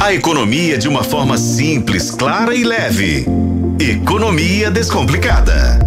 A 0.00 0.14
economia 0.14 0.78
de 0.78 0.88
uma 0.88 1.04
forma 1.04 1.36
simples, 1.36 2.10
clara 2.10 2.54
e 2.54 2.64
leve. 2.64 3.26
Economia 3.78 4.70
Descomplicada. 4.70 5.78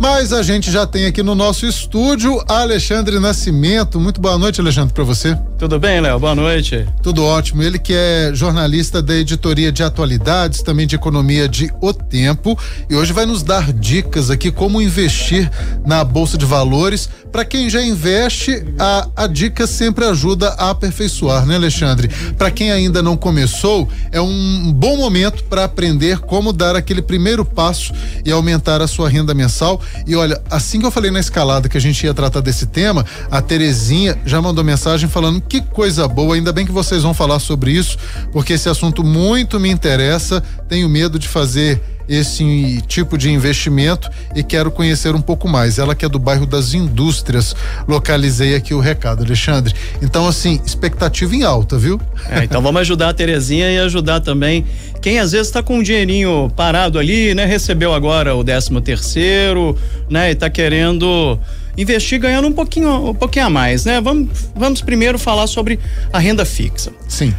Mas 0.00 0.32
a 0.32 0.44
gente 0.44 0.70
já 0.70 0.86
tem 0.86 1.06
aqui 1.06 1.24
no 1.24 1.34
nosso 1.34 1.66
estúdio 1.66 2.40
Alexandre 2.46 3.18
Nascimento. 3.18 3.98
Muito 3.98 4.20
boa 4.20 4.38
noite, 4.38 4.60
Alexandre, 4.60 4.94
para 4.94 5.02
você. 5.02 5.36
Tudo 5.58 5.80
bem, 5.80 6.00
Léo? 6.00 6.20
Boa 6.20 6.36
noite. 6.36 6.86
Tudo 7.02 7.24
ótimo. 7.24 7.64
Ele 7.64 7.80
que 7.80 7.92
é 7.92 8.30
jornalista 8.32 9.02
da 9.02 9.16
editoria 9.16 9.72
de 9.72 9.82
atualidades, 9.82 10.62
também 10.62 10.86
de 10.86 10.94
economia 10.94 11.48
de 11.48 11.68
O 11.80 11.92
Tempo, 11.92 12.56
e 12.88 12.94
hoje 12.94 13.12
vai 13.12 13.26
nos 13.26 13.42
dar 13.42 13.72
dicas 13.72 14.30
aqui 14.30 14.52
como 14.52 14.80
investir 14.80 15.50
na 15.84 16.04
bolsa 16.04 16.38
de 16.38 16.46
valores. 16.46 17.08
Para 17.32 17.44
quem 17.44 17.68
já 17.68 17.82
investe, 17.82 18.64
a, 18.78 19.08
a 19.16 19.26
dica 19.26 19.66
sempre 19.66 20.04
ajuda 20.04 20.50
a 20.50 20.70
aperfeiçoar, 20.70 21.44
né, 21.44 21.56
Alexandre? 21.56 22.08
Para 22.38 22.52
quem 22.52 22.70
ainda 22.70 23.02
não 23.02 23.16
começou, 23.16 23.88
é 24.12 24.20
um 24.20 24.72
bom 24.72 24.96
momento 24.96 25.42
para 25.44 25.64
aprender 25.64 26.20
como 26.20 26.52
dar 26.52 26.76
aquele 26.76 27.02
primeiro 27.02 27.44
passo 27.44 27.92
e 28.24 28.30
aumentar 28.30 28.80
a 28.80 28.86
sua 28.86 29.08
renda 29.08 29.34
mensal. 29.34 29.80
E 30.06 30.14
olha, 30.14 30.40
assim 30.48 30.78
que 30.78 30.86
eu 30.86 30.90
falei 30.90 31.10
na 31.10 31.18
escalada 31.18 31.68
que 31.68 31.76
a 31.76 31.80
gente 31.80 32.04
ia 32.06 32.14
tratar 32.14 32.40
desse 32.40 32.66
tema, 32.66 33.04
a 33.28 33.42
Terezinha 33.42 34.16
já 34.24 34.40
mandou 34.40 34.62
mensagem 34.62 35.08
falando 35.08 35.47
que 35.48 35.60
coisa 35.60 36.06
boa, 36.06 36.34
ainda 36.34 36.52
bem 36.52 36.66
que 36.66 36.72
vocês 36.72 37.02
vão 37.02 37.14
falar 37.14 37.38
sobre 37.38 37.72
isso, 37.72 37.96
porque 38.32 38.52
esse 38.52 38.68
assunto 38.68 39.02
muito 39.02 39.58
me 39.58 39.70
interessa. 39.70 40.42
Tenho 40.68 40.88
medo 40.88 41.18
de 41.18 41.26
fazer 41.26 41.80
esse 42.08 42.82
tipo 42.86 43.18
de 43.18 43.30
investimento 43.30 44.08
e 44.34 44.42
quero 44.42 44.70
conhecer 44.70 45.14
um 45.14 45.20
pouco 45.20 45.46
mais. 45.46 45.78
Ela 45.78 45.94
que 45.94 46.04
é 46.04 46.08
do 46.08 46.18
bairro 46.18 46.46
das 46.46 46.72
Indústrias, 46.72 47.54
localizei 47.86 48.54
aqui 48.54 48.72
o 48.72 48.80
recado, 48.80 49.22
Alexandre. 49.22 49.74
Então, 50.00 50.26
assim, 50.26 50.60
expectativa 50.64 51.34
em 51.36 51.44
alta, 51.44 51.76
viu? 51.76 52.00
É, 52.30 52.44
então 52.44 52.62
vamos 52.62 52.80
ajudar 52.80 53.10
a 53.10 53.14
Terezinha 53.14 53.70
e 53.70 53.78
ajudar 53.78 54.20
também 54.20 54.64
quem 55.02 55.18
às 55.18 55.32
vezes 55.32 55.48
está 55.48 55.62
com 55.62 55.78
um 55.78 55.82
dinheirinho 55.82 56.50
parado 56.56 56.98
ali, 56.98 57.34
né? 57.34 57.44
Recebeu 57.44 57.92
agora 57.92 58.34
o 58.34 58.42
décimo 58.42 58.80
terceiro, 58.80 59.76
né? 60.08 60.30
E 60.30 60.32
está 60.32 60.48
querendo 60.48 61.38
investir 61.78 62.18
ganhando 62.18 62.48
um 62.48 62.52
pouquinho, 62.52 63.10
um 63.10 63.14
pouquinho 63.14 63.46
a 63.46 63.50
mais, 63.50 63.84
né? 63.84 64.00
Vamos, 64.00 64.28
vamos 64.54 64.82
primeiro 64.82 65.18
falar 65.18 65.46
sobre 65.46 65.78
a 66.12 66.18
renda 66.18 66.44
fixa. 66.44 66.92
Sim. 67.08 67.32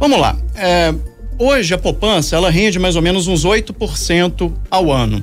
Vamos 0.00 0.18
lá. 0.18 0.36
É, 0.56 0.92
hoje 1.38 1.74
a 1.74 1.78
poupança 1.78 2.34
ela 2.34 2.50
rende 2.50 2.78
mais 2.78 2.96
ou 2.96 3.02
menos 3.02 3.28
uns 3.28 3.44
8% 3.44 4.52
ao 4.70 4.90
ano. 4.90 5.22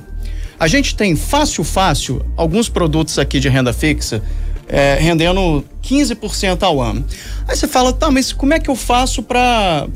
A 0.58 0.68
gente 0.68 0.94
tem 0.94 1.16
fácil, 1.16 1.64
fácil, 1.64 2.24
alguns 2.36 2.68
produtos 2.68 3.18
aqui 3.18 3.40
de 3.40 3.48
renda 3.48 3.72
fixa 3.72 4.22
é, 4.70 4.96
rendendo 5.00 5.64
15% 5.82 6.62
ao 6.62 6.80
ano. 6.80 7.04
Aí 7.46 7.56
você 7.56 7.66
fala, 7.66 7.92
tá, 7.92 8.10
mas 8.10 8.32
como 8.32 8.54
é 8.54 8.60
que 8.60 8.70
eu 8.70 8.76
faço 8.76 9.22
para 9.22 9.88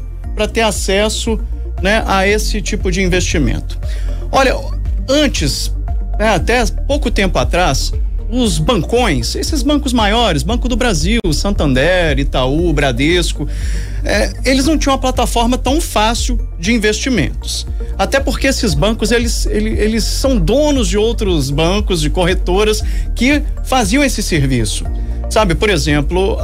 ter 0.53 0.63
acesso 0.63 1.39
né, 1.81 2.03
a 2.07 2.27
esse 2.27 2.61
tipo 2.61 2.91
de 2.91 3.01
investimento? 3.01 3.79
Olha, 4.33 4.57
antes, 5.09 5.73
é, 6.19 6.29
até 6.29 6.65
pouco 6.87 7.11
tempo 7.11 7.39
atrás, 7.39 7.93
os 8.31 8.59
bancões, 8.59 9.35
esses 9.35 9.63
bancos 9.63 9.93
maiores, 9.93 10.43
Banco 10.43 10.69
do 10.69 10.77
Brasil, 10.77 11.21
Santander, 11.33 12.19
Itaú, 12.19 12.73
Bradesco, 12.73 13.47
é, 14.05 14.33
eles 14.45 14.67
não 14.67 14.77
tinham 14.77 14.95
uma 14.95 15.01
plataforma 15.01 15.57
tão 15.57 15.81
fácil 15.81 16.39
de 16.59 16.73
investimentos. 16.73 17.67
Até 17.99 18.21
porque 18.21 18.47
esses 18.47 18.75
bancos, 18.75 19.13
eles, 19.13 19.47
eles, 19.47 19.79
eles 19.79 20.05
são 20.05 20.37
donos 20.37 20.89
de 20.89 20.99
outros 20.99 21.51
bancos, 21.51 22.01
de 22.01 22.11
corretoras 22.11 22.83
que 23.15 23.43
faziam 23.65 24.03
esse 24.03 24.23
serviço. 24.23 24.85
Sabe, 25.31 25.55
por 25.55 25.71
exemplo, 25.71 26.39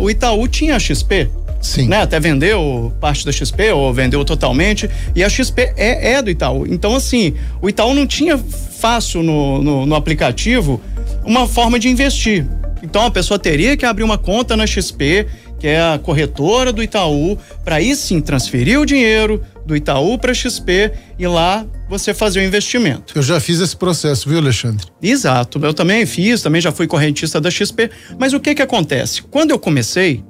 o 0.00 0.10
Itaú 0.10 0.46
tinha 0.48 0.76
a 0.76 0.78
XP, 0.78 1.30
Sim. 1.60 1.88
Né? 1.88 2.02
Até 2.02 2.20
vendeu 2.20 2.92
parte 3.00 3.24
da 3.24 3.32
XP 3.32 3.72
ou 3.72 3.92
vendeu 3.92 4.24
totalmente. 4.24 4.88
E 5.14 5.24
a 5.24 5.28
XP 5.28 5.72
é, 5.76 6.12
é 6.12 6.22
do 6.22 6.30
Itaú. 6.30 6.66
Então, 6.66 6.94
assim, 6.94 7.34
o 7.60 7.68
Itaú 7.68 7.94
não 7.94 8.06
tinha 8.06 8.38
fácil 8.38 9.22
no, 9.22 9.62
no, 9.62 9.86
no 9.86 9.94
aplicativo 9.94 10.80
uma 11.28 11.46
forma 11.46 11.78
de 11.78 11.88
investir. 11.90 12.46
Então 12.82 13.04
a 13.04 13.10
pessoa 13.10 13.38
teria 13.38 13.76
que 13.76 13.84
abrir 13.84 14.02
uma 14.02 14.16
conta 14.16 14.56
na 14.56 14.66
XP, 14.66 15.26
que 15.58 15.66
é 15.66 15.78
a 15.80 15.98
corretora 15.98 16.72
do 16.72 16.82
Itaú, 16.82 17.36
para 17.62 17.76
aí 17.76 17.94
sim 17.94 18.20
transferir 18.20 18.80
o 18.80 18.86
dinheiro 18.86 19.44
do 19.66 19.76
Itaú 19.76 20.16
para 20.16 20.32
XP 20.32 20.90
e 21.18 21.26
lá 21.26 21.66
você 21.86 22.14
fazer 22.14 22.40
o 22.40 22.42
investimento. 22.42 23.12
Eu 23.14 23.22
já 23.22 23.38
fiz 23.40 23.60
esse 23.60 23.76
processo, 23.76 24.26
viu, 24.26 24.38
Alexandre? 24.38 24.86
Exato, 25.02 25.60
eu 25.62 25.74
também 25.74 26.06
fiz, 26.06 26.40
também 26.40 26.62
já 26.62 26.72
fui 26.72 26.86
correntista 26.86 27.38
da 27.38 27.50
XP. 27.50 27.90
Mas 28.18 28.32
o 28.32 28.40
que 28.40 28.54
que 28.54 28.62
acontece? 28.62 29.22
Quando 29.22 29.50
eu 29.50 29.58
comecei, 29.58 30.24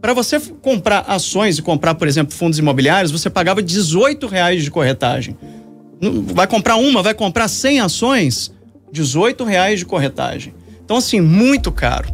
para 0.00 0.14
você 0.14 0.40
comprar 0.40 1.00
ações 1.00 1.58
e 1.58 1.62
comprar, 1.62 1.94
por 1.96 2.08
exemplo, 2.08 2.34
fundos 2.34 2.58
imobiliários, 2.58 3.12
você 3.12 3.28
pagava 3.28 3.62
18 3.62 4.26
reais 4.26 4.64
de 4.64 4.70
corretagem. 4.70 5.36
Vai 6.32 6.46
comprar 6.46 6.76
uma, 6.76 7.02
vai 7.02 7.12
comprar 7.12 7.46
100 7.46 7.80
ações, 7.80 8.52
18 8.92 9.44
reais 9.44 9.78
de 9.78 9.86
corretagem. 9.86 10.54
Então, 10.84 10.96
assim, 10.96 11.20
muito 11.20 11.70
caro. 11.70 12.08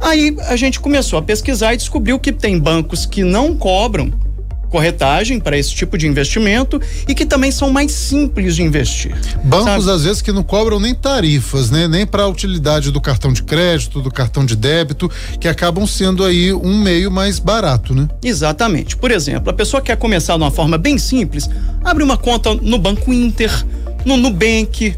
Aí 0.00 0.36
a 0.48 0.56
gente 0.56 0.80
começou 0.80 1.18
a 1.18 1.22
pesquisar 1.22 1.74
e 1.74 1.76
descobriu 1.76 2.18
que 2.18 2.32
tem 2.32 2.58
bancos 2.58 3.04
que 3.04 3.22
não 3.22 3.54
cobram 3.56 4.12
corretagem 4.70 5.40
para 5.40 5.58
esse 5.58 5.74
tipo 5.74 5.98
de 5.98 6.06
investimento 6.06 6.80
e 7.06 7.14
que 7.14 7.26
também 7.26 7.50
são 7.50 7.70
mais 7.70 7.90
simples 7.90 8.54
de 8.54 8.62
investir. 8.62 9.12
Bancos 9.44 9.84
sabe? 9.84 9.90
às 9.90 10.04
vezes 10.04 10.22
que 10.22 10.32
não 10.32 10.42
cobram 10.42 10.78
nem 10.78 10.94
tarifas, 10.94 11.70
né? 11.70 11.88
Nem 11.88 12.06
para 12.06 12.22
a 12.22 12.28
utilidade 12.28 12.90
do 12.90 13.00
cartão 13.00 13.32
de 13.32 13.42
crédito, 13.42 14.00
do 14.00 14.10
cartão 14.10 14.46
de 14.46 14.54
débito, 14.54 15.10
que 15.40 15.48
acabam 15.48 15.86
sendo 15.86 16.24
aí 16.24 16.52
um 16.52 16.78
meio 16.78 17.10
mais 17.10 17.38
barato, 17.38 17.94
né? 17.94 18.08
Exatamente. 18.22 18.96
Por 18.96 19.10
exemplo, 19.10 19.50
a 19.50 19.52
pessoa 19.52 19.82
quer 19.82 19.96
começar 19.96 20.36
de 20.36 20.42
uma 20.42 20.50
forma 20.50 20.78
bem 20.78 20.96
simples, 20.96 21.50
abre 21.84 22.04
uma 22.04 22.16
conta 22.16 22.54
no 22.54 22.78
Banco 22.78 23.12
Inter, 23.12 23.50
no 24.04 24.16
Nubank, 24.16 24.94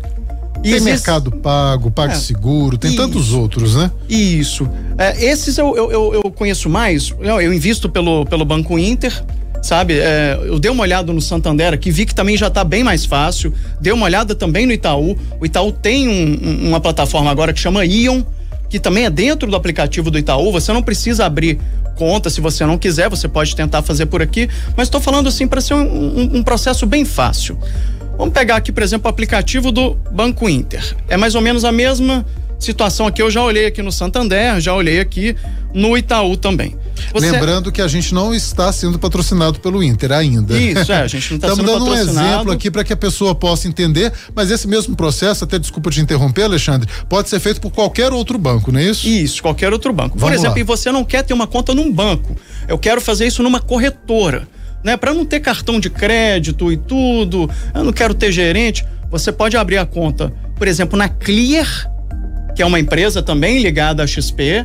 tem 0.63 0.73
esses... 0.73 0.85
Mercado 0.85 1.31
Pago, 1.31 1.91
PagSeguro, 1.91 2.77
é, 2.77 2.79
tem 2.79 2.91
isso, 2.91 3.01
tantos 3.01 3.33
outros, 3.33 3.75
né? 3.77 3.91
Isso. 4.09 4.69
É, 4.97 5.25
esses 5.25 5.59
eu, 5.59 5.75
eu, 5.77 6.15
eu, 6.15 6.23
conheço 6.31 6.69
mais. 6.69 7.13
Eu, 7.21 7.41
eu 7.41 7.53
invisto 7.53 7.89
pelo, 7.89 8.25
pelo 8.27 8.45
Banco 8.45 8.79
Inter, 8.79 9.25
sabe? 9.63 9.99
É, 9.99 10.39
eu 10.45 10.59
dei 10.59 10.71
uma 10.71 10.83
olhada 10.83 11.13
no 11.13 11.21
Santander 11.21 11.73
aqui, 11.73 11.91
vi 11.91 12.05
que 12.07 12.15
também 12.15 12.37
já 12.37 12.49
está 12.49 12.65
bem 12.65 12.83
mais 12.83 13.05
fácil. 13.05 13.53
Dei 13.81 13.93
uma 13.93 14.05
olhada 14.07 14.35
também 14.35 14.67
no 14.67 14.73
Itaú. 14.73 15.17
O 15.41 15.47
Itaú 15.47 15.73
tem 15.73 16.09
um, 16.09 16.49
um, 16.49 16.69
uma 16.69 16.81
plataforma 16.81 17.31
agora 17.31 17.53
que 17.53 17.61
chama 17.61 17.85
Ion, 17.85 18.23
que 18.69 18.81
também 18.81 19.05
é 19.05 19.11
dentro 19.11 19.51
do 19.51 19.57
aplicativo 19.57 20.11
do 20.11 20.19
Itaú. 20.19 20.51
Você 20.53 20.73
não 20.73 20.83
precisa 20.83 21.25
abrir 21.25 21.59
conta 21.97 22.31
se 22.31 22.41
você 22.41 22.65
não 22.65 22.79
quiser, 22.79 23.09
você 23.09 23.29
pode 23.29 23.55
tentar 23.55 23.83
fazer 23.83 24.07
por 24.07 24.23
aqui. 24.23 24.49
Mas 24.77 24.89
estou 24.89 25.01
falando 25.01 25.29
assim 25.29 25.47
para 25.47 25.61
ser 25.61 25.75
um, 25.75 26.37
um 26.37 26.43
processo 26.43 26.87
bem 26.87 27.05
fácil. 27.05 27.57
Vamos 28.23 28.35
pegar 28.35 28.55
aqui, 28.55 28.71
por 28.71 28.85
exemplo, 28.85 29.09
o 29.09 29.11
aplicativo 29.11 29.73
do 29.73 29.97
Banco 30.13 30.49
Inter. 30.49 30.97
É 31.09 31.17
mais 31.17 31.35
ou 31.35 31.41
menos 31.41 31.65
a 31.65 31.73
mesma 31.73 32.25
situação 32.57 33.09
aqui. 33.09 33.21
Eu 33.21 33.29
já 33.29 33.43
olhei 33.43 33.67
aqui 33.67 33.83
no 33.83 33.91
Santander, 33.91 34.61
já 34.61 34.73
olhei 34.73 35.01
aqui 35.01 35.35
no 35.75 35.99
Itaú 35.99 36.37
também. 36.37 36.77
Você... 37.13 37.33
Lembrando 37.33 37.73
que 37.73 37.83
a 37.83 37.89
gente 37.89 38.15
não 38.15 38.33
está 38.33 38.73
sendo 38.73 38.97
patrocinado 38.97 39.59
pelo 39.59 39.83
Inter 39.83 40.13
ainda. 40.13 40.57
Isso, 40.57 40.93
é, 40.93 41.03
a 41.03 41.07
gente 41.09 41.31
não 41.31 41.37
está 41.37 41.49
sendo 41.49 41.67
dando 41.67 41.85
patrocinado. 41.85 42.21
um 42.21 42.33
exemplo 42.33 42.53
aqui 42.53 42.71
para 42.71 42.85
que 42.85 42.93
a 42.93 42.97
pessoa 42.97 43.35
possa 43.35 43.67
entender, 43.67 44.13
mas 44.37 44.53
esse 44.53 44.69
mesmo 44.69 44.95
processo, 44.95 45.43
até 45.43 45.59
desculpa 45.59 45.91
te 45.91 46.01
interromper, 46.01 46.45
Alexandre, 46.45 46.89
pode 47.09 47.29
ser 47.29 47.41
feito 47.41 47.61
por 47.61 47.73
qualquer 47.73 48.13
outro 48.13 48.39
banco, 48.39 48.71
não 48.71 48.79
é 48.79 48.85
isso? 48.85 49.05
Isso, 49.09 49.43
qualquer 49.43 49.73
outro 49.73 49.93
banco. 49.93 50.17
Vamos 50.17 50.23
por 50.23 50.33
exemplo, 50.33 50.55
lá. 50.55 50.61
e 50.61 50.63
você 50.63 50.93
não 50.93 51.05
quer 51.05 51.25
ter 51.25 51.35
uma 51.35 51.49
conta 51.49 51.75
num 51.75 51.91
banco. 51.93 52.37
Eu 52.69 52.79
quero 52.79 53.01
fazer 53.01 53.27
isso 53.27 53.43
numa 53.43 53.59
corretora 53.59 54.47
né? 54.85 54.97
Para 54.97 55.15
não 55.15 55.25
ter 55.25 55.41
cartão 55.41 55.79
de 55.79 55.91
crédito 55.91 56.73
e 56.73 56.77
tudo, 56.77 57.49
eu 57.75 57.85
não 57.85 57.93
quero 57.93 58.15
ter 58.15 58.33
gerente. 58.33 58.85
Você 59.11 59.31
pode 59.31 59.57
abrir 59.57 59.79
a 59.79 59.87
conta, 59.87 60.33
por 60.57 60.67
exemplo, 60.67 60.99
na 60.99 61.09
Clear, 61.09 61.91
que 62.55 62.63
é 62.63 62.67
uma 62.67 62.81
empresa 62.81 63.23
também 63.23 63.63
ligada 63.63 64.03
à 64.03 64.07
XP, 64.07 64.65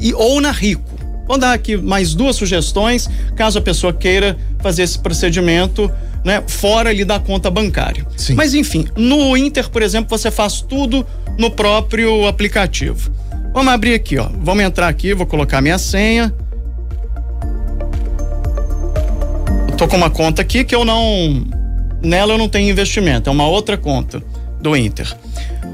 e 0.00 0.12
ou 0.14 0.40
na 0.40 0.50
Rico. 0.50 0.90
Vou 1.26 1.38
dar 1.38 1.52
aqui 1.52 1.76
mais 1.76 2.14
duas 2.14 2.36
sugestões, 2.36 3.08
caso 3.36 3.58
a 3.58 3.62
pessoa 3.62 3.92
queira 3.92 4.36
fazer 4.60 4.82
esse 4.82 4.98
procedimento, 4.98 5.90
né, 6.24 6.42
fora 6.46 6.90
ali 6.90 7.04
da 7.04 7.18
conta 7.18 7.50
bancária. 7.50 8.06
Sim. 8.16 8.34
Mas 8.34 8.54
enfim, 8.54 8.86
no 8.96 9.36
Inter, 9.36 9.68
por 9.70 9.82
exemplo, 9.82 10.16
você 10.16 10.30
faz 10.30 10.60
tudo 10.60 11.06
no 11.38 11.50
próprio 11.50 12.26
aplicativo. 12.26 13.10
Vamos 13.52 13.72
abrir 13.72 13.94
aqui, 13.94 14.18
ó. 14.18 14.28
Vamos 14.40 14.64
entrar 14.64 14.88
aqui, 14.88 15.14
vou 15.14 15.26
colocar 15.26 15.60
minha 15.60 15.78
senha. 15.78 16.34
Tô 19.82 19.88
com 19.88 19.96
uma 19.96 20.10
conta 20.10 20.42
aqui 20.42 20.62
que 20.64 20.74
eu 20.74 20.84
não. 20.84 21.44
Nela 22.02 22.34
eu 22.34 22.38
não 22.38 22.48
tenho 22.48 22.70
investimento, 22.70 23.28
é 23.28 23.32
uma 23.32 23.48
outra 23.48 23.76
conta 23.76 24.22
do 24.60 24.76
Inter. 24.76 25.16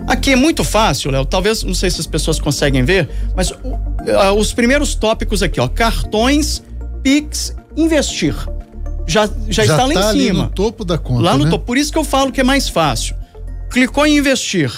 Aqui 0.06 0.32
é 0.32 0.36
muito 0.36 0.64
fácil, 0.64 1.10
Léo. 1.10 1.26
Talvez, 1.26 1.62
não 1.62 1.74
sei 1.74 1.90
se 1.90 2.00
as 2.00 2.06
pessoas 2.06 2.40
conseguem 2.40 2.84
ver, 2.84 3.08
mas 3.36 3.50
uh, 3.50 4.32
os 4.36 4.52
primeiros 4.52 4.94
tópicos 4.94 5.42
aqui, 5.42 5.60
ó. 5.60 5.68
Cartões, 5.68 6.62
Pix, 7.02 7.54
investir. 7.76 8.34
Já, 9.06 9.26
já, 9.26 9.32
já 9.48 9.62
está 9.64 9.84
lá 9.84 9.94
tá 9.94 10.14
em 10.14 10.20
cima. 10.20 10.44
no 10.44 10.50
topo 10.50 10.84
da 10.84 10.96
conta. 10.96 11.22
Lá 11.22 11.36
no 11.36 11.44
né? 11.44 11.50
topo. 11.50 11.66
Por 11.66 11.76
isso 11.76 11.92
que 11.92 11.98
eu 11.98 12.04
falo 12.04 12.32
que 12.32 12.40
é 12.40 12.44
mais 12.44 12.68
fácil. 12.68 13.14
Clicou 13.70 14.06
em 14.06 14.16
investir. 14.16 14.72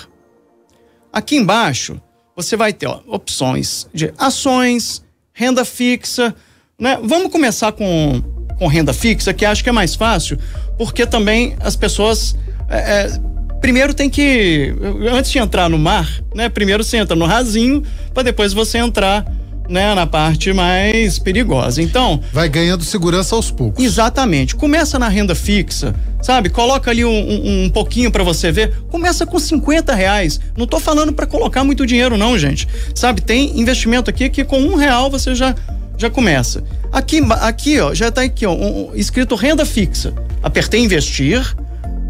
Aqui 1.13 1.37
embaixo, 1.37 2.01
você 2.35 2.57
vai 2.57 2.73
ter 2.73 2.87
ó, 2.87 3.01
opções 3.07 3.89
de 3.95 4.13
ações, 4.19 5.05
renda 5.33 5.65
fixa. 5.65 6.35
Né? 6.79 6.99
Vamos 7.03 7.31
começar 7.31 7.73
com 7.73 8.40
com 8.61 8.67
renda 8.67 8.93
fixa, 8.93 9.33
que 9.33 9.47
acho 9.47 9.65
que 9.65 9.71
é 9.71 9.73
mais 9.73 9.95
fácil, 9.95 10.39
porque 10.77 11.07
também 11.07 11.57
as 11.61 11.75
pessoas. 11.75 12.37
É, 12.69 12.77
é, 12.77 13.21
primeiro 13.59 13.95
tem 13.95 14.11
que. 14.11 14.75
Antes 15.11 15.31
de 15.31 15.39
entrar 15.39 15.71
no 15.71 15.79
mar, 15.79 16.07
né? 16.35 16.51
Primeiro 16.51 16.85
você 16.85 16.99
entra 16.99 17.17
no 17.17 17.25
rasinho, 17.25 17.83
para 18.13 18.23
depois 18.23 18.53
você 18.53 18.77
entrar 18.77 19.25
né, 19.67 19.95
na 19.95 20.07
parte 20.07 20.53
mais 20.53 21.19
perigosa. 21.19 21.81
Então. 21.81 22.21
Vai 22.35 22.51
ganhando 22.51 22.85
segurança 22.85 23.35
aos 23.35 23.51
poucos. 23.51 23.83
Exatamente. 23.83 24.55
Começa 24.55 24.99
na 24.99 25.09
renda 25.09 25.35
fixa, 25.35 25.95
sabe? 26.21 26.51
Coloca 26.51 26.91
ali 26.91 27.05
um, 27.05 27.11
um, 27.11 27.65
um 27.65 27.71
pouquinho 27.71 28.11
para 28.11 28.23
você 28.23 28.53
ver. 28.53 28.75
Começa 28.91 29.25
com 29.25 29.39
50 29.39 29.95
reais. 29.95 30.39
Não 30.55 30.67
tô 30.67 30.79
falando 30.79 31.15
para 31.15 31.27
colocar 31.27 31.65
muito 31.65 31.87
dinheiro, 31.87 32.19
não, 32.19 32.37
gente. 32.37 32.69
Sabe? 32.95 33.23
Tem 33.23 33.59
investimento 33.59 34.11
aqui 34.11 34.29
que 34.29 34.45
com 34.45 34.61
um 34.61 34.75
real 34.75 35.11
você 35.11 35.35
já 35.35 35.55
já 36.01 36.11
começa. 36.11 36.65
Aqui, 36.93 37.21
aqui, 37.41 37.81
ó, 37.81 37.95
já 37.95 38.11
tá 38.11 38.23
aqui, 38.23 38.47
ó, 38.47 38.53
um, 38.53 38.93
escrito 38.95 39.35
renda 39.35 39.65
fixa. 39.65 40.15
Apertei 40.43 40.81
investir. 40.81 41.57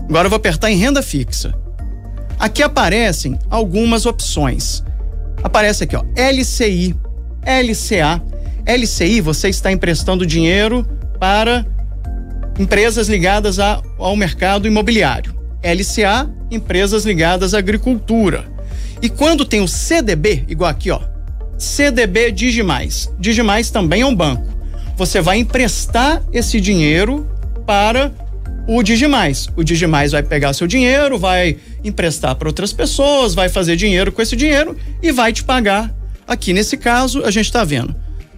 Agora 0.08 0.26
eu 0.26 0.30
vou 0.30 0.36
apertar 0.36 0.70
em 0.70 0.76
renda 0.76 1.02
fixa. 1.02 1.54
Aqui 2.38 2.62
aparecem 2.62 3.38
algumas 3.50 4.06
opções. 4.06 4.82
Aparece 5.42 5.84
aqui, 5.84 5.96
ó, 5.96 6.04
LCI 6.16 6.94
LCA. 7.44 8.22
LCI, 8.66 9.20
você 9.20 9.48
está 9.48 9.72
emprestando 9.72 10.26
dinheiro 10.26 10.86
para 11.18 11.66
empresas 12.58 13.08
ligadas 13.08 13.58
a, 13.58 13.82
ao 13.98 14.14
mercado 14.14 14.66
imobiliário. 14.66 15.34
LCA, 15.62 16.30
empresas 16.50 17.04
ligadas 17.04 17.54
à 17.54 17.58
agricultura. 17.58 18.44
E 19.02 19.08
quando 19.08 19.44
tem 19.44 19.60
o 19.60 19.68
CDB, 19.68 20.44
igual 20.48 20.70
aqui, 20.70 20.90
ó, 20.90 21.00
CDB 21.60 22.32
Digimais. 22.32 23.08
Digimais 23.18 23.70
também 23.70 24.02
é 24.02 24.06
um 24.06 24.14
banco. 24.14 24.44
Você 24.96 25.20
vai 25.20 25.38
emprestar 25.38 26.22
esse 26.32 26.60
dinheiro 26.60 27.28
para 27.66 28.12
o 28.66 28.82
Digimais. 28.82 29.46
O 29.56 29.62
Digimais 29.62 30.12
vai 30.12 30.22
pegar 30.22 30.52
seu 30.52 30.66
dinheiro, 30.66 31.18
vai 31.18 31.56
emprestar 31.84 32.34
para 32.34 32.48
outras 32.48 32.72
pessoas, 32.72 33.34
vai 33.34 33.48
fazer 33.48 33.76
dinheiro 33.76 34.10
com 34.10 34.20
esse 34.20 34.34
dinheiro 34.34 34.76
e 35.02 35.12
vai 35.12 35.32
te 35.32 35.44
pagar 35.44 35.94
Aqui 36.30 36.52
nesse 36.52 36.76
caso, 36.76 37.24
a 37.24 37.30
gente 37.32 37.46
está 37.46 37.64
vendo 37.64 37.92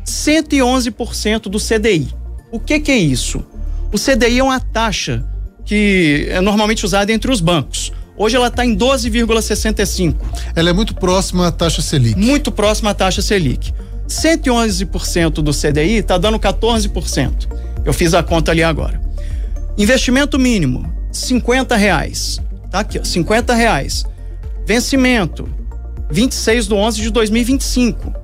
111% 0.07 1.43
do 1.43 1.59
CDI. 1.59 2.09
O 2.51 2.59
que, 2.59 2.81
que 2.81 2.91
é 2.91 2.97
isso? 2.97 3.45
O 3.93 3.99
CDI 3.99 4.39
é 4.39 4.43
uma 4.43 4.59
taxa 4.59 5.23
que 5.63 6.27
é 6.31 6.41
normalmente 6.41 6.87
usada 6.87 7.13
entre 7.13 7.31
os 7.31 7.39
bancos. 7.39 7.82
Hoje 8.17 8.37
ela 8.37 8.49
está 8.49 8.65
em 8.65 8.77
12,65. 8.77 10.17
Ela 10.55 10.71
é 10.71 10.73
muito 10.73 10.95
próxima 10.95 11.49
à 11.49 11.53
taxa 11.53 11.81
Selic. 11.81 12.19
Muito 12.19 12.53
próxima 12.53 12.91
à 12.91 12.95
taxa 12.95 13.23
Selic. 13.23 13.73
111% 14.09 15.35
do 15.35 15.53
CDI 15.53 15.99
está 15.99 16.19
dando 16.19 16.39
14%. 16.39 17.49
Eu 17.85 17.93
fiz 17.93 18.15
a 18.15 18.23
conta 18.23 18.51
ali 18.51 18.63
agora. 18.63 19.01
Investimento 19.79 20.39
mínimo, 20.39 20.93
50 21.11 21.75
reais. 21.77 22.41
Tá 22.71 22.81
aqui, 22.81 22.99
ó, 22.99 23.05
50 23.05 23.55
reais. 23.55 24.05
Vencimento, 24.67 25.49
26 26.11 26.69
de 26.69 26.75
11 26.75 27.01
de 27.03 27.11
2025. 27.11 28.15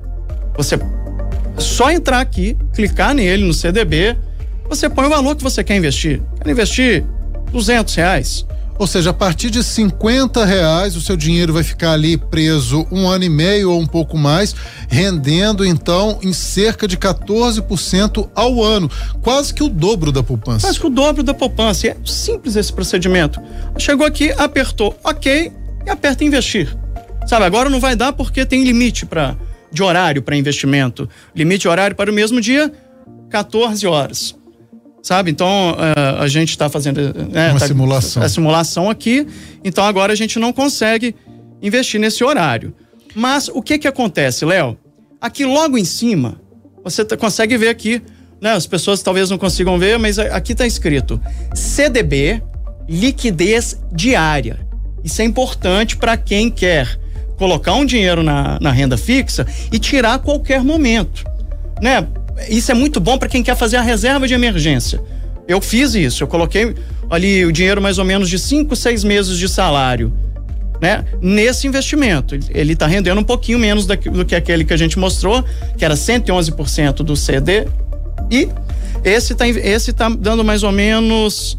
Você 0.56 0.78
só 1.56 1.90
entrar 1.90 2.20
aqui, 2.20 2.56
clicar 2.74 3.14
nele 3.14 3.44
no 3.44 3.54
CDB, 3.54 4.16
você 4.68 4.88
põe 4.88 5.06
o 5.06 5.08
valor 5.08 5.34
que 5.34 5.42
você 5.42 5.64
quer 5.64 5.76
investir. 5.76 6.20
Quer 6.42 6.50
investir 6.50 7.04
200 7.50 7.94
reais. 7.94 8.46
Ou 8.78 8.86
seja, 8.86 9.10
a 9.10 9.12
partir 9.12 9.50
de 9.50 9.62
50 9.62 10.44
reais 10.44 10.94
o 10.94 11.00
seu 11.00 11.16
dinheiro 11.16 11.52
vai 11.52 11.64
ficar 11.64 11.92
ali 11.92 12.16
preso 12.16 12.86
um 12.92 13.08
ano 13.08 13.24
e 13.24 13.28
meio 13.28 13.72
ou 13.72 13.80
um 13.80 13.86
pouco 13.86 14.16
mais, 14.16 14.54
rendendo 14.88 15.64
então 15.64 16.18
em 16.22 16.32
cerca 16.32 16.86
de 16.86 16.96
14% 16.96 18.28
ao 18.34 18.62
ano, 18.62 18.88
quase 19.20 19.52
que 19.52 19.62
o 19.62 19.68
dobro 19.68 20.12
da 20.12 20.22
poupança. 20.22 20.66
Quase 20.66 20.78
que 20.78 20.86
o 20.86 20.90
dobro 20.90 21.22
da 21.22 21.34
poupança. 21.34 21.88
É 21.88 21.96
simples 22.04 22.54
esse 22.54 22.72
procedimento. 22.72 23.40
Chegou 23.78 24.06
aqui, 24.06 24.32
apertou 24.38 24.96
OK 25.02 25.52
e 25.84 25.90
aperta 25.90 26.24
investir. 26.24 26.76
Sabe, 27.26 27.44
agora 27.44 27.68
não 27.68 27.80
vai 27.80 27.96
dar 27.96 28.12
porque 28.12 28.46
tem 28.46 28.62
limite 28.62 29.04
para 29.04 29.36
de 29.70 29.82
horário 29.82 30.22
para 30.22 30.36
investimento. 30.36 31.08
Limite 31.34 31.62
de 31.62 31.68
horário 31.68 31.96
para 31.96 32.10
o 32.10 32.14
mesmo 32.14 32.40
dia, 32.40 32.72
14 33.28 33.86
horas. 33.86 34.37
Sabe? 35.02 35.30
Então, 35.30 35.72
uh, 35.72 36.20
a 36.20 36.28
gente 36.28 36.50
está 36.50 36.68
fazendo. 36.68 37.00
Né, 37.30 37.50
Uma 37.50 37.60
tá, 37.60 37.66
simulação. 37.66 38.22
A 38.22 38.28
simulação 38.28 38.90
aqui. 38.90 39.26
Então, 39.64 39.84
agora 39.84 40.12
a 40.12 40.16
gente 40.16 40.38
não 40.38 40.52
consegue 40.52 41.14
investir 41.62 42.00
nesse 42.00 42.22
horário. 42.24 42.74
Mas 43.14 43.48
o 43.48 43.62
que 43.62 43.78
que 43.78 43.88
acontece, 43.88 44.44
Léo? 44.44 44.76
Aqui 45.20 45.44
logo 45.44 45.76
em 45.76 45.84
cima, 45.84 46.40
você 46.84 47.04
consegue 47.04 47.56
ver 47.56 47.68
aqui, 47.68 48.02
né? 48.40 48.52
As 48.52 48.66
pessoas 48.66 49.02
talvez 49.02 49.30
não 49.30 49.38
consigam 49.38 49.78
ver, 49.78 49.98
mas 49.98 50.18
aqui 50.18 50.52
está 50.52 50.66
escrito 50.66 51.20
CDB, 51.54 52.42
liquidez 52.88 53.80
diária. 53.92 54.66
Isso 55.02 55.22
é 55.22 55.24
importante 55.24 55.96
para 55.96 56.16
quem 56.16 56.50
quer 56.50 56.98
colocar 57.36 57.74
um 57.74 57.84
dinheiro 57.84 58.22
na, 58.22 58.58
na 58.60 58.70
renda 58.70 58.96
fixa 58.96 59.46
e 59.72 59.78
tirar 59.78 60.14
a 60.14 60.18
qualquer 60.18 60.62
momento, 60.62 61.24
né? 61.80 62.06
Isso 62.48 62.70
é 62.70 62.74
muito 62.74 63.00
bom 63.00 63.18
para 63.18 63.28
quem 63.28 63.42
quer 63.42 63.56
fazer 63.56 63.76
a 63.76 63.82
reserva 63.82 64.26
de 64.26 64.34
emergência. 64.34 65.00
Eu 65.46 65.60
fiz 65.60 65.94
isso, 65.94 66.22
eu 66.22 66.28
coloquei 66.28 66.74
ali 67.08 67.44
o 67.44 67.52
dinheiro 67.52 67.80
mais 67.80 67.98
ou 67.98 68.04
menos 68.04 68.28
de 68.28 68.38
cinco, 68.38 68.76
seis 68.76 69.02
meses 69.02 69.38
de 69.38 69.48
salário, 69.48 70.12
né? 70.80 71.04
Nesse 71.22 71.66
investimento, 71.66 72.38
ele 72.50 72.74
está 72.74 72.86
rendendo 72.86 73.20
um 73.20 73.24
pouquinho 73.24 73.58
menos 73.58 73.86
do 73.86 74.24
que 74.24 74.34
aquele 74.34 74.64
que 74.64 74.74
a 74.74 74.76
gente 74.76 74.98
mostrou, 74.98 75.42
que 75.76 75.84
era 75.84 75.94
111% 75.94 76.96
do 76.96 77.16
CD 77.16 77.66
e 78.30 78.48
esse 79.02 79.32
está 79.32 79.48
esse 79.48 79.92
tá 79.92 80.08
dando 80.10 80.44
mais 80.44 80.62
ou 80.62 80.70
menos 80.70 81.56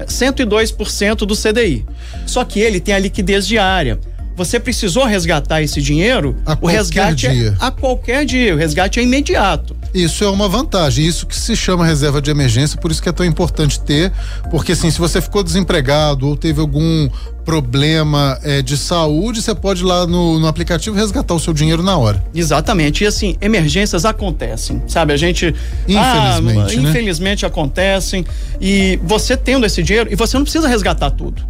102% 0.00 1.18
do 1.26 1.36
CDI. 1.36 1.84
Só 2.24 2.44
que 2.44 2.60
ele 2.60 2.80
tem 2.80 2.94
a 2.94 2.98
liquidez 2.98 3.46
diária 3.46 3.98
você 4.38 4.60
precisou 4.60 5.04
resgatar 5.04 5.62
esse 5.62 5.82
dinheiro, 5.82 6.36
a 6.46 6.56
o 6.60 6.66
resgate 6.68 7.26
é 7.26 7.30
dia. 7.30 7.56
é 7.60 7.64
a 7.66 7.72
qualquer 7.72 8.24
dia, 8.24 8.54
o 8.54 8.56
resgate 8.56 9.00
é 9.00 9.02
imediato. 9.02 9.76
Isso 9.94 10.22
é 10.22 10.28
uma 10.28 10.48
vantagem, 10.48 11.06
isso 11.06 11.26
que 11.26 11.36
se 11.36 11.56
chama 11.56 11.84
reserva 11.84 12.20
de 12.20 12.30
emergência, 12.30 12.78
por 12.78 12.90
isso 12.90 13.02
que 13.02 13.08
é 13.08 13.12
tão 13.12 13.24
importante 13.24 13.80
ter, 13.80 14.12
porque 14.50 14.72
assim, 14.72 14.90
se 14.90 14.98
você 14.98 15.20
ficou 15.20 15.42
desempregado 15.42 16.26
ou 16.26 16.36
teve 16.36 16.60
algum 16.60 17.08
problema 17.44 18.38
é, 18.42 18.60
de 18.60 18.76
saúde, 18.76 19.40
você 19.40 19.54
pode 19.54 19.80
ir 19.80 19.86
lá 19.86 20.06
no, 20.06 20.38
no, 20.38 20.46
aplicativo 20.46 20.94
resgatar 20.94 21.32
o 21.32 21.40
seu 21.40 21.54
dinheiro 21.54 21.82
na 21.82 21.96
hora. 21.96 22.22
Exatamente. 22.34 23.04
E 23.04 23.06
assim, 23.06 23.36
emergências 23.40 24.04
acontecem, 24.04 24.82
sabe? 24.86 25.14
A 25.14 25.16
gente. 25.16 25.54
Infelizmente. 25.88 25.96
Ah, 25.96 26.40
né? 26.42 26.74
Infelizmente 26.74 27.46
acontecem. 27.46 28.26
E 28.60 29.00
você 29.02 29.34
tendo 29.34 29.64
esse 29.64 29.82
dinheiro, 29.82 30.12
e 30.12 30.14
você 30.14 30.36
não 30.36 30.44
precisa 30.44 30.68
resgatar 30.68 31.10
tudo. 31.10 31.42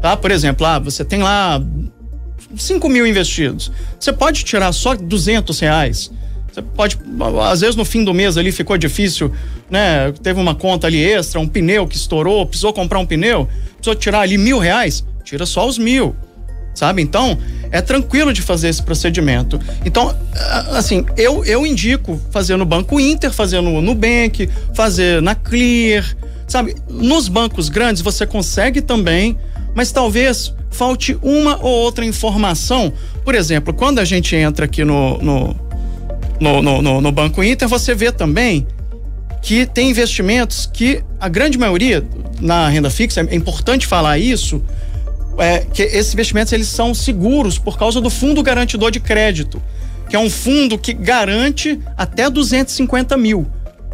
Tá? 0.00 0.16
Por 0.16 0.30
exemplo, 0.30 0.64
ah, 0.64 0.78
você 0.78 1.04
tem 1.04 1.20
lá 1.20 1.60
5 2.56 2.88
mil 2.88 3.06
investidos. 3.06 3.72
Você 3.98 4.12
pode 4.12 4.44
tirar 4.44 4.72
só 4.72 4.94
200 4.94 5.58
reais. 5.58 6.10
Você 6.52 6.60
pode, 6.60 6.98
às 7.50 7.62
vezes 7.62 7.76
no 7.76 7.84
fim 7.84 8.04
do 8.04 8.12
mês 8.12 8.36
ali 8.36 8.52
ficou 8.52 8.76
difícil, 8.76 9.32
né? 9.70 10.12
Teve 10.22 10.38
uma 10.38 10.54
conta 10.54 10.86
ali 10.86 11.02
extra, 11.02 11.40
um 11.40 11.48
pneu 11.48 11.86
que 11.86 11.96
estourou, 11.96 12.44
precisou 12.44 12.74
comprar 12.74 12.98
um 12.98 13.06
pneu, 13.06 13.48
precisou 13.76 13.94
tirar 13.94 14.20
ali 14.20 14.36
mil 14.36 14.58
reais, 14.58 15.02
tira 15.24 15.46
só 15.46 15.66
os 15.66 15.78
mil, 15.78 16.14
sabe? 16.74 17.00
Então, 17.00 17.38
é 17.70 17.80
tranquilo 17.80 18.34
de 18.34 18.42
fazer 18.42 18.68
esse 18.68 18.82
procedimento. 18.82 19.58
Então, 19.82 20.14
assim, 20.72 21.06
eu, 21.16 21.42
eu 21.46 21.66
indico 21.66 22.20
fazer 22.30 22.56
no 22.56 22.66
Banco 22.66 23.00
Inter, 23.00 23.32
fazer 23.32 23.62
no 23.62 23.80
Nubank, 23.80 24.46
fazer 24.74 25.22
na 25.22 25.34
Clear, 25.34 26.04
sabe? 26.46 26.76
Nos 26.86 27.28
bancos 27.28 27.70
grandes 27.70 28.02
você 28.02 28.26
consegue 28.26 28.82
também, 28.82 29.38
mas 29.74 29.90
talvez 29.90 30.54
falte 30.70 31.16
uma 31.22 31.56
ou 31.62 31.70
outra 31.70 32.04
informação. 32.04 32.92
Por 33.24 33.34
exemplo, 33.34 33.72
quando 33.72 34.00
a 34.00 34.04
gente 34.04 34.36
entra 34.36 34.66
aqui 34.66 34.84
no, 34.84 35.18
no, 35.18 35.56
no, 36.42 36.82
no, 36.82 37.00
no 37.00 37.12
Banco 37.12 37.42
Inter, 37.42 37.68
você 37.68 37.94
vê 37.94 38.10
também 38.10 38.66
que 39.40 39.66
tem 39.66 39.90
investimentos 39.90 40.68
que 40.72 41.02
a 41.18 41.28
grande 41.28 41.58
maioria 41.58 42.04
na 42.40 42.68
renda 42.68 42.90
fixa, 42.90 43.20
é 43.20 43.34
importante 43.34 43.86
falar 43.86 44.18
isso, 44.18 44.62
é, 45.38 45.60
que 45.60 45.82
esses 45.82 46.12
investimentos 46.12 46.52
eles 46.52 46.68
são 46.68 46.94
seguros 46.94 47.58
por 47.58 47.78
causa 47.78 48.00
do 48.00 48.10
fundo 48.10 48.42
garantidor 48.42 48.90
de 48.90 49.00
crédito, 49.00 49.62
que 50.08 50.16
é 50.16 50.18
um 50.18 50.28
fundo 50.28 50.78
que 50.78 50.92
garante 50.92 51.80
até 51.96 52.28
250 52.28 53.16
mil. 53.16 53.46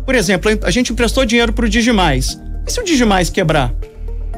Por 0.05 0.15
exemplo, 0.15 0.51
a 0.63 0.71
gente 0.71 0.93
emprestou 0.93 1.25
dinheiro 1.25 1.53
para 1.53 1.67
o 1.67 1.69
Digimais. 1.69 2.39
E 2.67 2.73
se 2.73 2.81
o 2.81 2.85
Digimais 2.85 3.31
quebrar? 3.31 3.73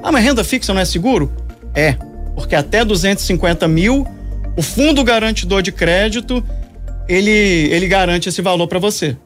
Ah, 0.03 0.13
mas 0.13 0.25
renda 0.25 0.45
fixa 0.45 0.75
não 0.75 0.81
é 0.81 0.85
seguro? 0.85 1.33
É 1.75 1.97
porque 2.35 2.55
até 2.55 2.85
250 2.85 3.69
mil, 3.69 4.07
o 4.57 4.63
fundo 4.63 5.05
garantidor 5.05 5.63
de 5.63 5.71
crédito, 5.71 6.43
ele, 7.11 7.31
ele 7.31 7.89
garante 7.89 8.29
esse 8.29 8.41
valor 8.41 8.67
para 8.69 8.79
você. 8.79 9.17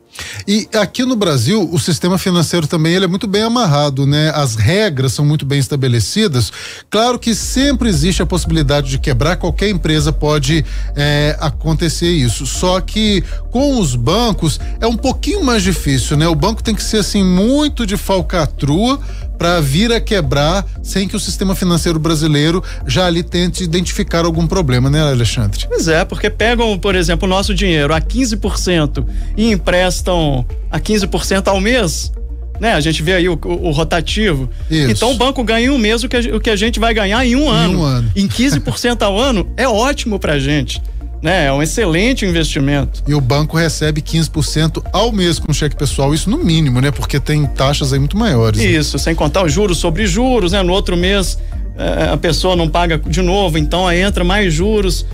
E 0.47 0.69
aqui 0.75 1.05
no 1.05 1.17
Brasil, 1.17 1.69
o 1.73 1.79
sistema 1.79 2.19
financeiro 2.19 2.67
também 2.67 2.95
ele 2.95 3.05
é 3.05 3.09
muito 3.09 3.26
bem 3.26 3.43
amarrado, 3.43 4.07
né? 4.07 4.31
As 4.35 4.55
regras 4.55 5.12
são 5.12 5.25
muito 5.25 5.45
bem 5.45 5.59
estabelecidas. 5.59 6.53
Claro 6.88 7.19
que 7.19 7.35
sempre 7.35 7.88
existe 7.88 8.23
a 8.23 8.26
possibilidade 8.26 8.91
de 8.91 8.99
quebrar, 8.99 9.37
qualquer 9.37 9.71
empresa 9.71 10.12
pode 10.12 10.64
é, 10.95 11.37
acontecer 11.41 12.11
isso. 12.11 12.47
Só 12.47 12.81
que 12.81 13.25
com 13.50 13.81
os 13.81 13.97
bancos 13.97 14.61
é 14.81 14.87
um 14.87 14.97
pouquinho 14.97 15.43
mais 15.43 15.62
difícil, 15.62 16.17
né? 16.17 16.29
O 16.29 16.35
banco 16.35 16.62
tem 16.62 16.75
que 16.75 16.83
ser 16.83 16.99
assim 16.99 17.25
muito 17.25 17.87
de 17.87 17.97
falcatrua 17.97 19.00
para 19.38 19.61
vir 19.61 19.93
a 19.93 20.00
quebrar 20.00 20.64
sem 20.83 21.09
que 21.09 21.17
o 21.17 21.21
sistema 21.21 21.55
financeiro 21.55 21.99
brasileiro 21.99 22.62
já 22.87 23.07
ali 23.07 23.23
tente 23.23 23.62
identificar 23.64 24.25
algum 24.25 24.47
problema, 24.47 24.88
né, 24.88 25.03
Alexandre? 25.03 25.67
Pois 25.69 25.88
é, 25.88 26.05
porque 26.05 26.31
pegam, 26.31 26.79
por 26.79 26.95
exemplo, 26.95 27.26
o 27.26 27.31
nosso 27.31 27.55
dinheiro 27.55 27.95
a 27.95 28.00
15% 28.00 29.05
e 29.37 29.50
emprestam 29.50 30.45
a 30.71 30.81
15% 30.81 31.49
ao 31.49 31.61
mês. 31.61 32.12
Né? 32.61 32.73
A 32.73 32.81
gente 32.81 33.03
vê 33.03 33.14
aí 33.14 33.29
o, 33.29 33.38
o, 33.45 33.69
o 33.69 33.71
rotativo. 33.73 34.49
Isso. 34.71 34.91
Então 34.91 35.11
o 35.11 35.17
banco 35.17 35.43
ganha 35.43 35.67
em 35.67 35.71
um 35.71 35.79
mês 35.79 36.05
o 36.05 36.09
que, 36.09 36.17
a, 36.17 36.37
o 36.37 36.41
que 36.41 36.50
a 36.50 36.57
gente 36.57 36.79
vai 36.79 36.95
ganhar 36.95 37.25
em 37.26 37.35
um 37.35 37.45
em 37.45 37.49
ano. 37.49 37.81
Um 37.81 37.83
ano. 37.83 38.12
Em 38.14 38.29
15% 38.29 39.03
ao 39.03 39.19
ano 39.19 39.50
é 39.57 39.67
ótimo 39.69 40.19
pra 40.19 40.38
gente 40.38 40.81
né? 41.25 41.47
É 41.47 41.52
um 41.52 41.62
excelente 41.62 42.26
investimento. 42.26 43.02
E 43.09 43.14
o 43.14 43.21
banco 43.21 43.57
recebe 43.57 44.02
15% 44.02 44.85
ao 44.93 45.11
mês 45.11 45.38
com 45.38 45.54
cheque 45.54 45.75
pessoal, 45.75 46.12
isso 46.12 46.28
no 46.28 46.37
mínimo, 46.37 46.83
né? 46.83 46.90
Porque 46.90 47.19
tem 47.19 47.47
taxas 47.47 47.95
aí 47.95 47.99
muito 47.99 48.14
maiores. 48.14 48.61
Né? 48.61 48.66
Isso, 48.66 48.99
né? 48.99 49.02
sem 49.02 49.14
contar 49.14 49.43
os 49.43 49.50
juros 49.50 49.78
sobre 49.78 50.07
juros, 50.07 50.52
né? 50.52 50.62
No 50.62 50.75
outro 50.75 50.99
mês 50.99 51.38
é, 51.78 52.11
a 52.12 52.16
pessoa 52.19 52.54
não 52.54 52.69
paga 52.69 52.99
de 52.99 53.23
novo, 53.23 53.57
então 53.57 53.88
aí 53.88 54.02
entra 54.02 54.23
mais 54.23 54.52
juros. 54.52 55.07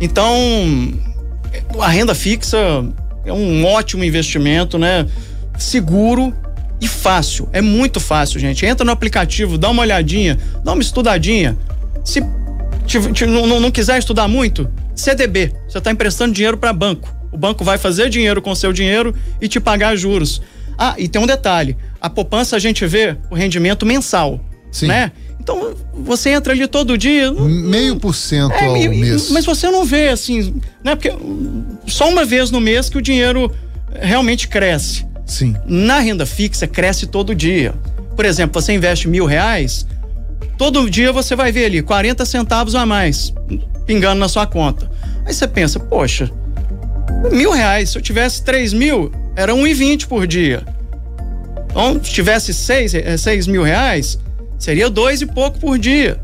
Então, 0.00 0.34
a 1.78 1.88
renda 1.88 2.14
fixa 2.14 2.56
é 3.26 3.32
um 3.32 3.66
ótimo 3.66 4.02
investimento, 4.02 4.78
né? 4.78 5.06
Seguro 5.58 6.32
e 6.80 6.88
fácil. 6.88 7.46
É 7.52 7.60
muito 7.60 8.00
fácil, 8.00 8.40
gente. 8.40 8.64
Entra 8.64 8.86
no 8.86 8.90
aplicativo, 8.90 9.58
dá 9.58 9.68
uma 9.68 9.82
olhadinha, 9.82 10.38
dá 10.64 10.72
uma 10.72 10.80
estudadinha. 10.80 11.58
Se 12.02 12.22
te, 12.86 13.12
te, 13.12 13.26
não, 13.26 13.60
não 13.60 13.70
quiser 13.70 13.98
estudar 13.98 14.26
muito, 14.26 14.66
CDB, 14.94 15.52
você 15.68 15.78
está 15.78 15.90
emprestando 15.90 16.32
dinheiro 16.32 16.56
para 16.56 16.72
banco. 16.72 17.14
O 17.30 17.38
banco 17.38 17.64
vai 17.64 17.78
fazer 17.78 18.10
dinheiro 18.10 18.42
com 18.42 18.54
seu 18.54 18.72
dinheiro 18.72 19.14
e 19.40 19.48
te 19.48 19.58
pagar 19.58 19.96
juros. 19.96 20.42
Ah, 20.76 20.94
e 20.98 21.08
tem 21.08 21.20
um 21.20 21.26
detalhe: 21.26 21.76
a 22.00 22.10
poupança 22.10 22.56
a 22.56 22.58
gente 22.58 22.86
vê 22.86 23.16
o 23.30 23.34
rendimento 23.34 23.86
mensal. 23.86 24.40
Sim. 24.70 24.86
Né? 24.86 25.12
Então, 25.40 25.74
você 25.92 26.30
entra 26.30 26.52
ali 26.52 26.66
todo 26.68 26.96
dia. 26.96 27.32
Meio 27.32 27.96
por 27.96 28.14
cento 28.14 28.52
é, 28.52 28.66
ao 28.66 28.76
e, 28.76 28.88
mês. 28.88 29.30
Mas 29.30 29.44
você 29.44 29.70
não 29.70 29.84
vê 29.84 30.08
assim, 30.08 30.54
né? 30.84 30.94
Porque 30.94 31.12
só 31.86 32.08
uma 32.08 32.24
vez 32.24 32.50
no 32.50 32.60
mês 32.60 32.88
que 32.88 32.96
o 32.96 33.02
dinheiro 33.02 33.52
realmente 33.92 34.46
cresce. 34.46 35.04
Sim. 35.26 35.56
Na 35.66 35.98
renda 35.98 36.24
fixa, 36.24 36.66
cresce 36.66 37.06
todo 37.06 37.34
dia. 37.34 37.74
Por 38.14 38.24
exemplo, 38.24 38.60
você 38.60 38.72
investe 38.72 39.08
mil 39.08 39.24
reais, 39.24 39.86
todo 40.56 40.88
dia 40.88 41.12
você 41.12 41.34
vai 41.34 41.50
ver 41.50 41.64
ali 41.64 41.82
40 41.82 42.24
centavos 42.24 42.74
a 42.74 42.86
mais 42.86 43.32
pingando 43.86 44.20
na 44.20 44.28
sua 44.28 44.46
conta. 44.46 44.90
Aí 45.24 45.32
você 45.32 45.46
pensa, 45.46 45.78
poxa, 45.78 46.30
mil 47.30 47.52
reais, 47.52 47.90
se 47.90 47.98
eu 47.98 48.02
tivesse 48.02 48.42
três 48.42 48.72
mil, 48.72 49.12
era 49.36 49.54
um 49.54 49.66
e 49.66 49.74
vinte 49.74 50.06
por 50.06 50.26
dia. 50.26 50.62
Então, 51.70 52.02
se 52.02 52.10
tivesse 52.10 52.52
seis, 52.52 52.94
eh, 52.94 53.16
seis 53.16 53.46
mil 53.46 53.62
reais, 53.62 54.18
seria 54.58 54.90
dois 54.90 55.22
e 55.22 55.26
pouco 55.26 55.58
por 55.58 55.78
dia. 55.78 56.20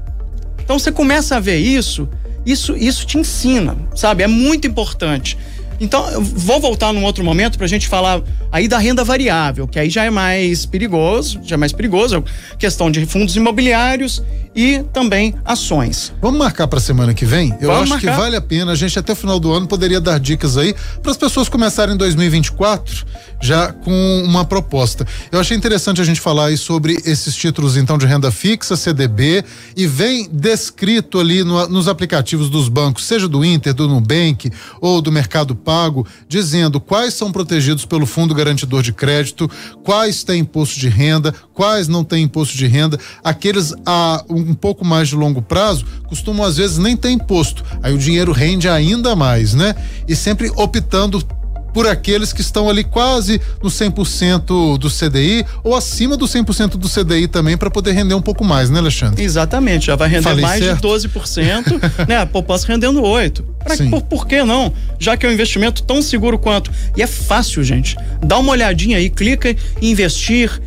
Então 0.62 0.78
você 0.78 0.92
começa 0.92 1.36
a 1.36 1.40
ver 1.40 1.56
isso, 1.56 2.08
isso, 2.44 2.76
isso 2.76 3.06
te 3.06 3.16
ensina, 3.16 3.74
sabe? 3.94 4.22
É 4.22 4.26
muito 4.26 4.66
importante. 4.66 5.38
Então, 5.80 6.20
vou 6.20 6.60
voltar 6.60 6.92
num 6.92 7.04
outro 7.04 7.24
momento 7.24 7.56
para 7.56 7.64
a 7.64 7.68
gente 7.68 7.88
falar 7.88 8.22
aí 8.50 8.69
da 8.69 8.78
renda 8.78 9.05
variável, 9.05 9.67
que 9.67 9.78
aí 9.78 9.90
já 9.90 10.05
é 10.05 10.11
mais 10.11 10.67
perigoso, 10.67 11.40
já 11.45 11.55
é 11.55 11.57
mais 11.57 11.73
perigoso, 11.73 12.25
questão 12.59 12.90
de 12.90 13.05
fundos 13.07 13.37
imobiliários 13.37 14.23
e 14.55 14.83
também 14.93 15.35
ações. 15.45 16.12
Vamos 16.21 16.38
marcar 16.38 16.67
para 16.67 16.78
a 16.78 16.83
semana 16.83 17.14
que 17.14 17.25
vem? 17.25 17.50
Eu 17.61 17.69
Vamos 17.69 17.83
acho 17.83 17.90
marcar. 17.90 18.12
que 18.14 18.21
vale 18.21 18.37
a 18.37 18.40
pena. 18.40 18.73
A 18.73 18.75
gente 18.75 18.99
até 18.99 19.12
o 19.12 19.17
final 19.17 19.38
do 19.38 19.52
ano 19.52 19.67
poderia 19.67 20.00
dar 20.00 20.19
dicas 20.19 20.57
aí 20.57 20.75
para 21.02 21.11
as 21.11 21.17
pessoas 21.17 21.49
começarem 21.49 21.95
em 21.95 21.99
2024 21.99 23.07
já 23.40 23.73
com 23.73 24.23
uma 24.25 24.45
proposta. 24.45 25.07
Eu 25.31 25.38
achei 25.38 25.57
interessante 25.57 26.00
a 26.00 26.05
gente 26.05 26.21
falar 26.21 26.47
aí 26.47 26.57
sobre 26.57 27.00
esses 27.05 27.35
títulos 27.35 27.76
então 27.76 27.97
de 27.97 28.07
renda 28.07 28.31
fixa, 28.31 28.76
CDB 28.76 29.45
e 29.76 29.87
vem 29.87 30.28
descrito 30.31 31.21
ali 31.21 31.45
no, 31.45 31.69
nos 31.69 31.88
aplicativos 31.88 32.50
dos 32.50 32.69
bancos, 32.69 33.05
seja 33.05 33.28
do 33.28 33.45
Inter, 33.45 33.73
do 33.75 33.88
Nubank 33.88 34.50
ou 34.81 35.00
do 35.00 35.12
Mercado 35.12 35.55
Pago, 35.55 36.07
dizendo 36.28 36.81
quais 36.81 37.14
são 37.14 37.31
protegidos 37.31 37.85
pelo 37.85 38.07
Fundo 38.07 38.35
Garantidor 38.38 38.83
de 38.83 38.92
Crédito, 38.92 39.50
quais 39.83 40.23
têm 40.23 40.40
imposto 40.40 40.78
de 40.78 40.88
renda, 40.88 41.35
quais 41.52 41.88
não 41.88 42.04
têm 42.04 42.23
imposto 42.23 42.57
de 42.57 42.66
renda, 42.66 42.99
aqueles 43.23 43.75
a 43.85 44.25
um 44.30 44.54
pouco 44.54 44.85
mais 44.85 45.09
de 45.09 45.16
longo 45.16 45.42
prazo 45.42 45.85
costumam 46.07 46.47
às 46.47 46.57
vezes 46.57 46.78
nem 46.78 46.97
ter 46.97 47.11
imposto. 47.11 47.64
Aí 47.83 47.92
o 47.92 47.99
dinheiro 47.99 48.33
rende 48.33 48.68
ainda 48.68 49.16
mais, 49.16 49.54
né? 49.54 49.75
E 50.07 50.14
sempre 50.14 50.50
optando 50.54 51.23
por 51.72 51.87
aqueles 51.87 52.32
que 52.32 52.40
estão 52.40 52.68
ali 52.68 52.84
quase 52.84 53.40
no 53.62 53.68
100% 53.68 54.78
do 54.78 54.88
CDI 54.88 55.44
ou 55.62 55.76
acima 55.76 56.16
do 56.16 56.26
100% 56.26 56.76
do 56.76 56.88
CDI 56.88 57.28
também 57.28 57.56
para 57.56 57.70
poder 57.70 57.92
render 57.92 58.14
um 58.14 58.22
pouco 58.22 58.44
mais, 58.44 58.70
né, 58.70 58.78
Alexandre? 58.78 59.22
Exatamente, 59.22 59.87
já 59.87 59.96
vai 59.96 60.08
render 60.08 60.22
Falei 60.22 60.44
mais 60.44 60.64
certo? 60.64 60.80
de 60.80 61.08
12%, 61.08 62.06
né? 62.08 62.18
A 62.18 62.26
poupança 62.26 62.66
rendendo 62.66 63.02
8. 63.02 63.42
Pra, 63.64 63.76
por, 63.90 64.02
por 64.02 64.26
que 64.26 64.42
não? 64.42 64.72
Já 64.98 65.16
que 65.16 65.26
é 65.26 65.28
um 65.28 65.32
investimento 65.32 65.82
tão 65.82 66.00
seguro 66.00 66.38
quanto. 66.38 66.70
E 66.96 67.02
é 67.02 67.06
fácil, 67.06 67.62
gente. 67.62 67.96
Dá 68.25 68.38
uma 68.38 68.52
olhadinha 68.52 68.96
aí, 68.96 69.10
clica 69.10 69.54
em 69.82 69.98
investir 69.98 70.60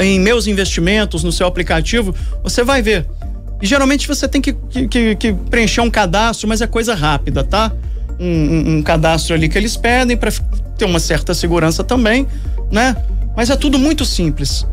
em 0.00 0.18
meus 0.18 0.46
investimentos 0.46 1.22
no 1.22 1.30
seu 1.30 1.46
aplicativo, 1.46 2.14
você 2.42 2.64
vai 2.64 2.82
ver. 2.82 3.06
E 3.60 3.66
geralmente 3.66 4.08
você 4.08 4.26
tem 4.26 4.40
que, 4.40 4.52
que, 4.90 5.14
que 5.14 5.32
preencher 5.32 5.80
um 5.80 5.90
cadastro, 5.90 6.48
mas 6.48 6.60
é 6.60 6.66
coisa 6.66 6.94
rápida, 6.94 7.44
tá? 7.44 7.70
Um, 8.18 8.76
um, 8.76 8.82
cadastro 8.82 9.34
ali 9.34 9.48
que 9.48 9.58
eles 9.58 9.76
pedem 9.76 10.16
para 10.16 10.30
ter 10.76 10.84
uma 10.84 11.00
certa 11.00 11.34
segurança 11.34 11.82
também, 11.82 12.26
né? 12.70 12.96
Mas 13.36 13.50
é 13.50 13.56
tudo 13.56 13.78
muito 13.78 14.04
simples. 14.04 14.66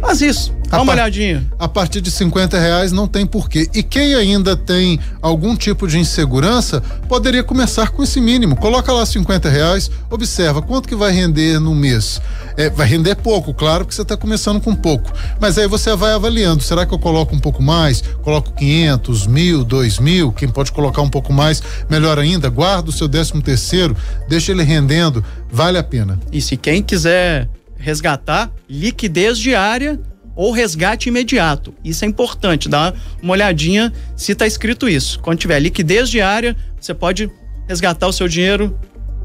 Faz 0.00 0.20
isso, 0.20 0.55
dá 0.68 0.82
uma 0.82 0.92
olhadinha. 0.92 1.46
A 1.58 1.68
partir 1.68 2.00
de 2.00 2.10
50 2.10 2.58
reais 2.58 2.92
não 2.92 3.06
tem 3.06 3.26
porquê. 3.26 3.68
E 3.74 3.82
quem 3.82 4.14
ainda 4.14 4.56
tem 4.56 4.98
algum 5.22 5.56
tipo 5.56 5.86
de 5.86 5.98
insegurança, 5.98 6.80
poderia 7.08 7.42
começar 7.42 7.90
com 7.90 8.02
esse 8.02 8.20
mínimo. 8.20 8.56
Coloca 8.56 8.92
lá 8.92 9.04
50 9.04 9.48
reais, 9.48 9.90
observa 10.10 10.62
quanto 10.62 10.88
que 10.88 10.94
vai 10.94 11.12
render 11.12 11.58
no 11.58 11.74
mês. 11.74 12.20
É, 12.56 12.70
vai 12.70 12.86
render 12.86 13.14
pouco, 13.16 13.52
claro 13.52 13.84
que 13.84 13.94
você 13.94 14.02
está 14.02 14.16
começando 14.16 14.60
com 14.60 14.74
pouco. 14.74 15.12
Mas 15.40 15.58
aí 15.58 15.68
você 15.68 15.94
vai 15.94 16.12
avaliando. 16.12 16.62
Será 16.62 16.86
que 16.86 16.94
eu 16.94 16.98
coloco 16.98 17.34
um 17.34 17.38
pouco 17.38 17.62
mais? 17.62 18.02
Coloco 18.22 18.52
500, 18.52 19.26
mil, 19.26 19.64
dois 19.64 19.98
mil? 19.98 20.32
Quem 20.32 20.48
pode 20.48 20.72
colocar 20.72 21.02
um 21.02 21.10
pouco 21.10 21.32
mais, 21.32 21.62
melhor 21.88 22.18
ainda. 22.18 22.48
Guarda 22.48 22.90
o 22.90 22.92
seu 22.92 23.08
décimo 23.08 23.42
terceiro, 23.42 23.96
deixa 24.28 24.52
ele 24.52 24.62
rendendo, 24.62 25.24
vale 25.50 25.78
a 25.78 25.82
pena. 25.82 26.18
E 26.32 26.40
se 26.40 26.56
quem 26.56 26.82
quiser 26.82 27.48
resgatar 27.78 28.50
liquidez 28.68 29.38
diária 29.38 30.00
ou 30.36 30.52
resgate 30.52 31.08
imediato. 31.08 31.74
Isso 31.82 32.04
é 32.04 32.08
importante, 32.08 32.68
dá 32.68 32.92
uma 33.22 33.32
olhadinha 33.32 33.92
se 34.14 34.32
está 34.32 34.46
escrito 34.46 34.88
isso. 34.88 35.18
Quando 35.20 35.38
tiver 35.38 35.58
liquidez 35.58 36.10
diária, 36.10 36.54
você 36.78 36.92
pode 36.94 37.30
resgatar 37.66 38.06
o 38.06 38.12
seu 38.12 38.28
dinheiro 38.28 38.78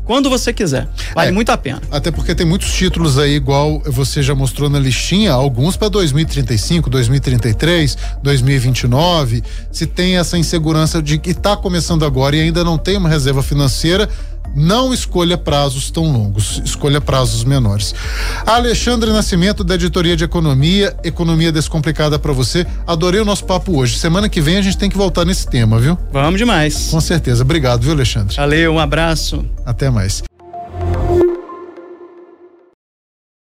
quando 0.03 0.29
você 0.29 0.51
quiser. 0.51 0.87
Vale 1.13 1.29
é, 1.29 1.31
muito 1.31 1.51
a 1.51 1.57
pena. 1.57 1.81
Até 1.91 2.11
porque 2.11 2.33
tem 2.33 2.45
muitos 2.45 2.73
títulos 2.73 3.19
aí, 3.19 3.35
igual 3.35 3.81
você 3.85 4.23
já 4.23 4.33
mostrou 4.33 4.69
na 4.69 4.79
listinha, 4.79 5.31
alguns 5.31 5.77
para 5.77 5.89
2035, 5.89 6.89
2033, 6.89 7.97
2029. 8.23 9.43
Se 9.71 9.85
tem 9.85 10.17
essa 10.17 10.37
insegurança 10.37 11.01
de 11.01 11.17
que 11.17 11.31
está 11.31 11.55
começando 11.55 12.03
agora 12.03 12.35
e 12.35 12.41
ainda 12.41 12.63
não 12.63 12.77
tem 12.77 12.97
uma 12.97 13.09
reserva 13.09 13.43
financeira, 13.43 14.09
não 14.55 14.93
escolha 14.93 15.37
prazos 15.37 15.89
tão 15.91 16.11
longos, 16.11 16.61
escolha 16.63 16.99
prazos 16.99 17.43
menores. 17.43 17.93
Alexandre 18.45 19.11
Nascimento, 19.11 19.63
da 19.63 19.75
Editoria 19.75 20.15
de 20.15 20.23
Economia, 20.23 20.95
Economia 21.03 21.51
Descomplicada 21.51 22.19
para 22.19 22.33
você. 22.33 22.65
Adorei 22.85 23.21
o 23.21 23.25
nosso 23.25 23.45
papo 23.45 23.77
hoje. 23.77 23.97
Semana 23.97 24.29
que 24.29 24.41
vem 24.41 24.57
a 24.57 24.61
gente 24.61 24.77
tem 24.77 24.89
que 24.89 24.97
voltar 24.97 25.25
nesse 25.25 25.47
tema, 25.47 25.79
viu? 25.79 25.97
Vamos 26.11 26.37
demais. 26.37 26.89
Com 26.89 27.01
certeza. 27.01 27.43
Obrigado, 27.43 27.81
viu, 27.81 27.93
Alexandre? 27.93 28.35
Valeu, 28.35 28.73
um 28.73 28.79
abraço. 28.79 29.45
Até 29.65 29.89
mais. 29.89 30.23